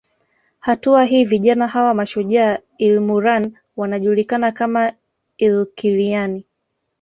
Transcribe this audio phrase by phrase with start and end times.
[0.59, 4.93] Hatua hii vijana hawa mashujaa ilmurran wanajulikana kama
[5.37, 6.45] ilkiliyani